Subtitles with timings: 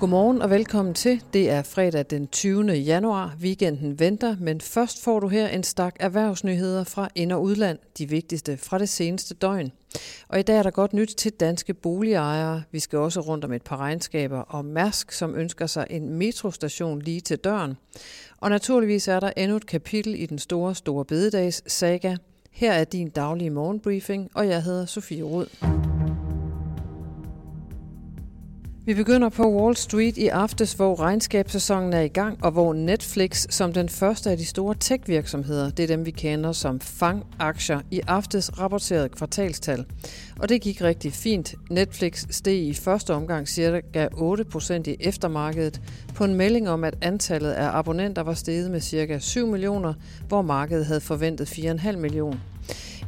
[0.00, 1.22] Godmorgen og velkommen til.
[1.32, 2.72] Det er fredag den 20.
[2.72, 3.36] januar.
[3.40, 8.08] Weekenden venter, men først får du her en stak erhvervsnyheder fra ind- og udland, de
[8.08, 9.72] vigtigste fra det seneste døgn.
[10.28, 12.62] Og i dag er der godt nyt til danske boligejere.
[12.72, 17.02] Vi skal også rundt om et par regnskaber og Mærsk, som ønsker sig en metrostation
[17.02, 17.76] lige til døren.
[18.38, 22.16] Og naturligvis er der endnu et kapitel i den store, store bededags saga.
[22.50, 25.46] Her er din daglige morgenbriefing, og jeg hedder Sofie Rud.
[28.90, 33.46] Vi begynder på Wall Street i aftes, hvor regnskabssæsonen er i gang, og hvor Netflix
[33.50, 38.00] som den første af de store tech-virksomheder, det er dem vi kender som FANG-aktier, i
[38.06, 39.84] aftes rapporterede kvartalstal.
[40.38, 41.54] Og det gik rigtig fint.
[41.70, 44.08] Netflix steg i første omgang ca.
[44.12, 45.80] 8% i eftermarkedet
[46.14, 49.18] på en melding om, at antallet af abonnenter var steget med ca.
[49.18, 49.94] 7 millioner,
[50.28, 52.38] hvor markedet havde forventet 4,5 millioner.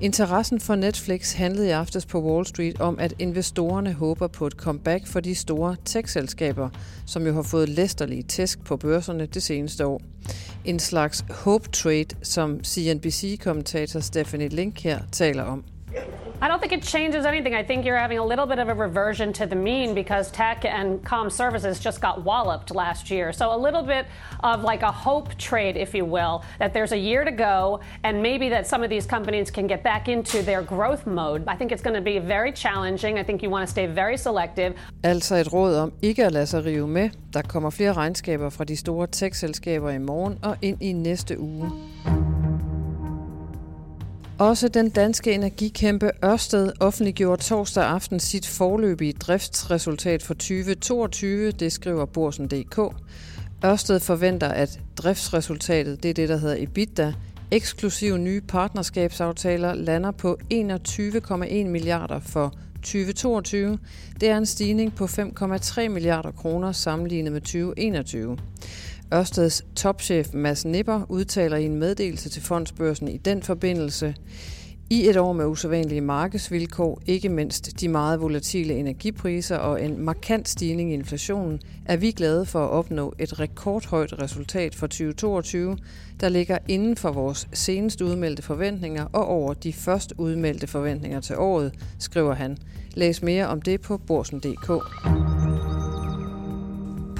[0.00, 4.52] Interessen for Netflix handlede i aftes på Wall Street om, at investorerne håber på et
[4.52, 6.68] comeback for de store tech-selskaber,
[7.06, 10.00] som jo har fået læsterlige tæsk på børserne det seneste år.
[10.64, 15.64] En slags hope trade, som CNBC-kommentator Stephanie Link her taler om.
[16.42, 17.54] I don't think it changes anything.
[17.54, 20.64] I think you're having a little bit of a reversion to the mean because tech
[20.64, 23.32] and com services just got walloped last year.
[23.32, 24.06] So a little bit
[24.42, 28.20] of like a hope trade, if you will, that there's a year to go and
[28.20, 31.44] maybe that some of these companies can get back into their growth mode.
[31.46, 33.20] I think it's going to be very challenging.
[33.20, 34.74] I think you want to stay very selective.
[35.02, 37.10] Altså et råd om ikke at lade sig rive med.
[37.32, 41.70] Der kommer flere regnskaber fra de store tech-selskaber i morgen og ind i næste uge.
[44.42, 52.04] Også den danske energikæmpe Ørsted offentliggjorde torsdag aften sit forløbige driftsresultat for 2022, det skriver
[52.04, 52.78] Borsen.dk.
[53.64, 57.12] Ørsted forventer, at driftsresultatet, det er det, der hedder EBITDA,
[57.50, 63.78] eksklusive nye partnerskabsaftaler, lander på 21,1 milliarder for 2022.
[64.20, 68.38] Det er en stigning på 5,3 milliarder kroner sammenlignet med 2021.
[69.12, 74.14] Ørsteds topchef Mads Nipper udtaler i en meddelelse til fondsbørsen i den forbindelse,
[74.90, 80.48] i et år med usædvanlige markedsvilkår, ikke mindst de meget volatile energipriser og en markant
[80.48, 85.76] stigning i inflationen, er vi glade for at opnå et rekordhøjt resultat for 2022,
[86.20, 91.36] der ligger inden for vores senest udmeldte forventninger og over de først udmeldte forventninger til
[91.36, 92.58] året, skriver han.
[92.94, 95.31] Læs mere om det på borsen.dk.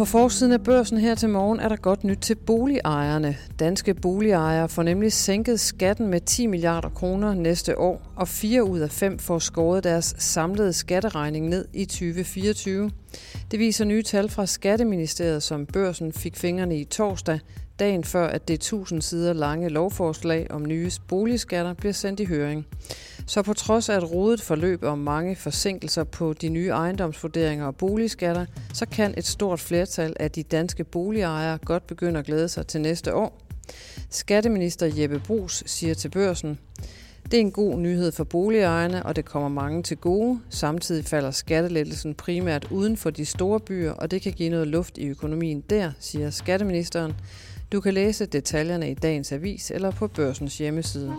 [0.00, 3.36] På forsiden af børsen her til morgen er der godt nyt til boligejerne.
[3.58, 8.80] Danske boligejere får nemlig sænket skatten med 10 milliarder kroner næste år, og fire ud
[8.80, 12.90] af fem får skåret deres samlede skatteregning ned i 2024.
[13.50, 17.40] Det viser nye tal fra Skatteministeriet, som børsen fik fingrene i torsdag,
[17.80, 22.66] dagen før at det 1000 sider lange lovforslag om nye boligskatter bliver sendt i høring.
[23.26, 27.76] Så på trods af et rodet forløb og mange forsinkelser på de nye ejendomsvurderinger og
[27.76, 32.66] boligskatter, så kan et stort flertal af de danske boligejere godt begynde at glæde sig
[32.66, 33.38] til næste år.
[34.10, 36.58] Skatteminister Jeppe Brugs siger til børsen,
[37.24, 40.40] det er en god nyhed for boligejerne, og det kommer mange til gode.
[40.48, 44.98] Samtidig falder skattelettelsen primært uden for de store byer, og det kan give noget luft
[44.98, 47.14] i økonomien der, siger skatteministeren.
[47.72, 51.14] Du kan læse detaljerne i dagens avis eller på børsens hjemmeside.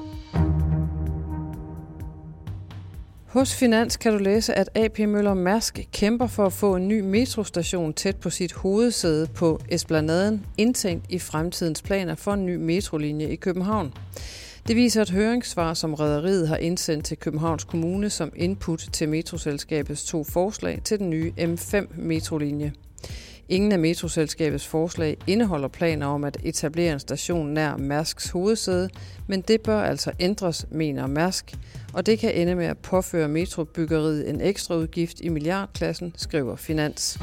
[3.25, 6.99] Hos Finans kan du læse, at AP Møller Mærsk kæmper for at få en ny
[6.99, 13.27] metrostation tæt på sit hovedsæde på Esplanaden, indtænkt i fremtidens planer for en ny metrolinje
[13.27, 13.93] i København.
[14.67, 20.03] Det viser et høringssvar, som Rederiet har indsendt til Københavns Kommune som input til metroselskabets
[20.05, 22.71] to forslag til den nye M5-metrolinje.
[23.51, 28.89] Ingen af metroselskabets forslag indeholder planer om at etablere en station nær Mærsks hovedsæde,
[29.27, 31.53] men det bør altså ændres, mener Mærsk,
[31.93, 37.19] og det kan ende med at påføre metrobyggeriet en ekstra udgift i milliardklassen, skriver Finans.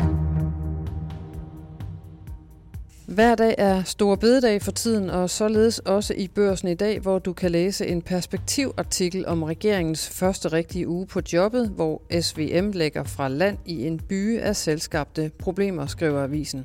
[3.08, 7.18] Hver dag er stor bededag for tiden, og således også i børsen i dag, hvor
[7.18, 13.04] du kan læse en perspektivartikel om regeringens første rigtige uge på jobbet, hvor SVM lægger
[13.04, 16.64] fra land i en by af selskabte problemer, skriver avisen.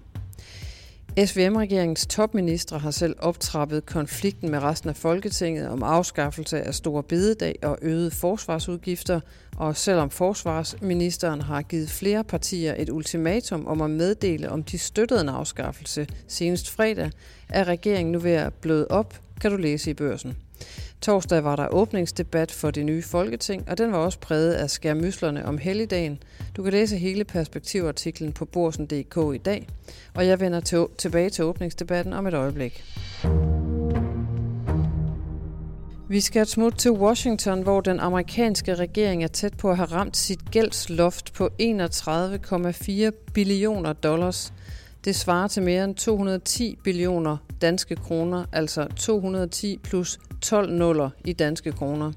[1.17, 7.55] SVM-regeringens topministre har selv optrappet konflikten med resten af Folketinget om afskaffelse af store bededag
[7.61, 9.19] og øgede forsvarsudgifter,
[9.57, 15.21] og selvom forsvarsministeren har givet flere partier et ultimatum om at meddele, om de støttede
[15.21, 17.11] en afskaffelse senest fredag,
[17.49, 20.37] er regeringen nu ved at bløde op, kan du læse i børsen.
[21.03, 25.45] Torsdag var der åbningsdebat for det nye Folketing, og den var også præget af skærmyslerne
[25.45, 26.23] om helligdagen.
[26.57, 29.67] Du kan læse hele perspektivartiklen på borsen.dk i dag,
[30.15, 32.83] og jeg vender til, tilbage til åbningsdebatten om et øjeblik.
[36.09, 40.17] Vi skal smut til Washington, hvor den amerikanske regering er tæt på at have ramt
[40.17, 44.53] sit gældsloft på 31,4 billioner dollars.
[45.05, 51.33] Det svarer til mere end 210 billioner danske kroner, altså 210 plus 12 nuller i
[51.33, 52.11] danske kroner.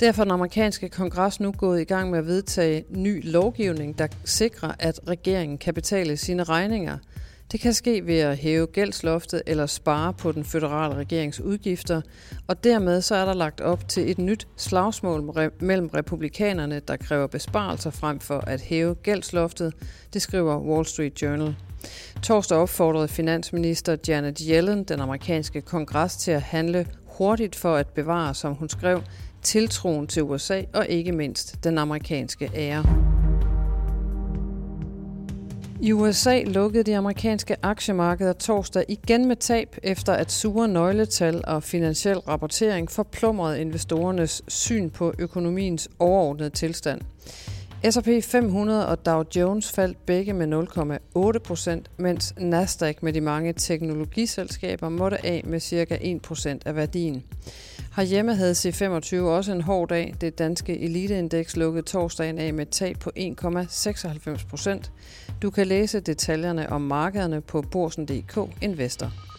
[0.00, 4.06] Derfor er den amerikanske kongres nu gået i gang med at vedtage ny lovgivning, der
[4.24, 6.98] sikrer, at regeringen kan betale sine regninger–
[7.52, 12.00] det kan ske ved at hæve gældsloftet eller spare på den føderale regerings udgifter,
[12.46, 17.26] og dermed så er der lagt op til et nyt slagsmål mellem republikanerne, der kræver
[17.26, 19.74] besparelser frem for at hæve gældsloftet,
[20.12, 21.56] det skriver Wall Street Journal.
[22.22, 26.86] Torsdag opfordrede finansminister Janet Yellen den amerikanske kongres til at handle
[27.18, 29.02] hurtigt for at bevare, som hun skrev,
[29.42, 32.84] tiltroen til USA og ikke mindst den amerikanske ære.
[35.80, 41.62] I USA lukkede de amerikanske aktiemarkeder torsdag igen med tab, efter at sure nøgletal og
[41.62, 47.00] finansiel rapportering forplumrede investorernes syn på økonomiens overordnede tilstand.
[47.90, 50.66] S&P 500 og Dow Jones faldt begge med
[51.34, 55.98] 0,8 procent, mens Nasdaq med de mange teknologiselskaber måtte af med ca.
[56.00, 57.24] 1 procent af værdien.
[57.96, 60.14] Herhjemme havde C25 også en hård dag.
[60.20, 64.92] Det danske eliteindeks lukkede torsdagen af med tab på 1,96 procent.
[65.42, 69.33] Du kan læse detaljerne om markederne på borsen.dk Investor.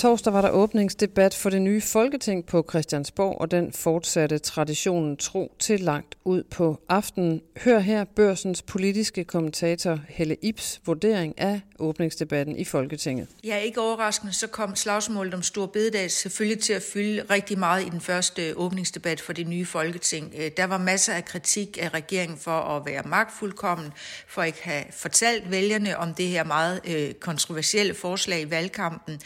[0.00, 5.52] Torsdag var der åbningsdebat for det nye Folketing på Christiansborg, og den fortsatte traditionen tro
[5.58, 7.42] til langt ud på aftenen.
[7.64, 13.28] Hør her børsens politiske kommentator Helle Ips vurdering af åbningsdebatten i Folketinget.
[13.44, 17.86] Ja, ikke overraskende, så kom slagsmålet om Stor Bededag selvfølgelig til at fylde rigtig meget
[17.86, 20.34] i den første øh, åbningsdebat for det nye Folketing.
[20.38, 23.92] Øh, der var masser af kritik af regeringen for at være magtfuldkommen,
[24.28, 29.20] for at ikke have fortalt vælgerne om det her meget øh, kontroversielle forslag i valgkampen.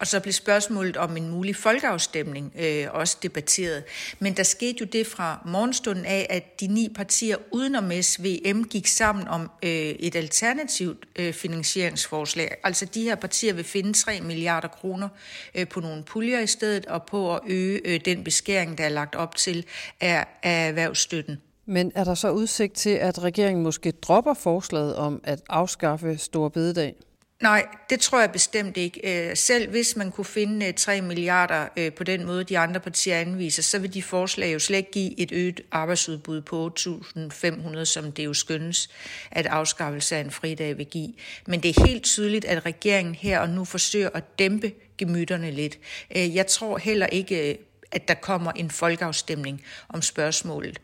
[0.00, 3.84] Og så blev spørgsmålet om en mulig folkeafstemning øh, også debatteret.
[4.18, 8.86] Men der skete jo det fra morgenstunden af, at de ni partier udenom SVM gik
[8.86, 12.56] sammen om øh, et alternativt øh, finansieringsforslag.
[12.64, 15.08] Altså de her partier vil finde 3 milliarder kroner
[15.54, 18.88] øh, på nogle puljer i stedet, og på at øge øh, den beskæring, der er
[18.88, 19.64] lagt op til
[20.00, 21.38] af, af erhvervsstøtten.
[21.66, 26.48] Men er der så udsigt til, at regeringen måske dropper forslaget om at afskaffe Stor
[26.48, 26.94] Bededag?
[27.42, 29.28] Nej, det tror jeg bestemt ikke.
[29.30, 32.80] Øh, selv hvis man kunne finde øh, 3 milliarder øh, på den måde, de andre
[32.80, 37.84] partier anviser, så vil de forslag jo slet ikke give et øget arbejdsudbud på 8.500,
[37.84, 38.90] som det jo skyndes,
[39.30, 41.12] at afskaffelse af en fridag vil give.
[41.46, 45.78] Men det er helt tydeligt, at regeringen her og nu forsøger at dæmpe gemytterne lidt.
[46.14, 47.58] Jeg tror heller ikke,
[47.92, 50.80] at der kommer en folkeafstemning om spørgsmålet.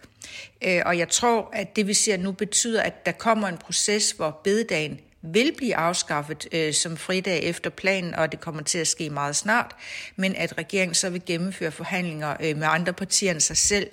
[0.85, 4.41] Og jeg tror, at det vi ser nu betyder, at der kommer en proces, hvor
[4.45, 5.01] bededagen
[5.33, 9.37] vil blive afskaffet øh, som fridag efter planen, og det kommer til at ske meget
[9.37, 9.77] snart,
[10.17, 13.91] men at regeringen så vil gennemføre forhandlinger øh, med andre partier end sig selv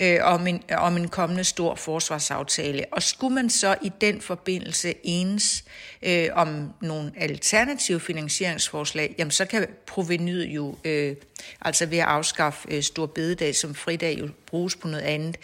[0.00, 2.84] øh, om, en, om en kommende stor forsvarsaftale.
[2.92, 5.64] Og skulle man så i den forbindelse enes
[6.02, 11.16] øh, om nogle alternative finansieringsforslag, jamen så kan provenyet jo, øh,
[11.60, 15.36] altså ved at afskaffe øh, stor bededag som fridag, jo bruges på noget andet.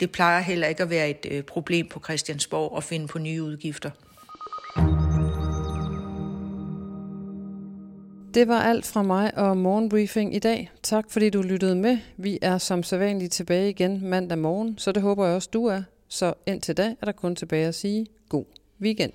[0.00, 3.42] Det plejer heller ikke at være et øh, problem på Christiansborg at finde på nye
[3.42, 3.90] udgifter.
[8.36, 10.70] Det var alt fra mig og Morgenbriefing i dag.
[10.82, 11.98] Tak fordi du lyttede med.
[12.16, 15.82] Vi er som sædvanligt tilbage igen mandag morgen, så det håber jeg også du er.
[16.08, 18.44] Så indtil da er der kun tilbage at sige god
[18.80, 19.12] weekend.